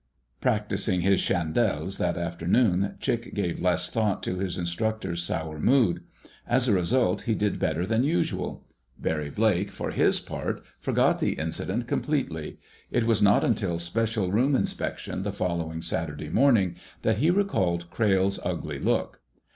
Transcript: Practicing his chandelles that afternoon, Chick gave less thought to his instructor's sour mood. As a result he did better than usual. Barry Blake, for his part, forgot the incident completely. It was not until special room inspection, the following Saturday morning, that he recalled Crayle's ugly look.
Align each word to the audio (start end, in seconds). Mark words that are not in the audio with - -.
Practicing 0.41 1.01
his 1.01 1.21
chandelles 1.21 1.99
that 1.99 2.17
afternoon, 2.17 2.95
Chick 2.99 3.35
gave 3.35 3.59
less 3.61 3.91
thought 3.91 4.23
to 4.23 4.39
his 4.39 4.57
instructor's 4.57 5.21
sour 5.21 5.59
mood. 5.59 6.01
As 6.47 6.67
a 6.67 6.73
result 6.73 7.21
he 7.29 7.35
did 7.35 7.59
better 7.59 7.85
than 7.85 8.03
usual. 8.03 8.65
Barry 8.97 9.29
Blake, 9.29 9.69
for 9.69 9.91
his 9.91 10.19
part, 10.19 10.63
forgot 10.79 11.19
the 11.19 11.33
incident 11.33 11.87
completely. 11.87 12.57
It 12.89 13.05
was 13.05 13.21
not 13.21 13.43
until 13.43 13.77
special 13.77 14.31
room 14.31 14.55
inspection, 14.55 15.21
the 15.21 15.31
following 15.31 15.83
Saturday 15.83 16.29
morning, 16.29 16.77
that 17.03 17.17
he 17.19 17.29
recalled 17.29 17.91
Crayle's 17.91 18.39
ugly 18.43 18.79
look. 18.79 19.21